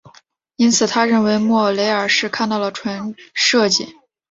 [0.55, 3.13] 因此他认为莫雷尔是看到了蜃
[3.69, 3.93] 景。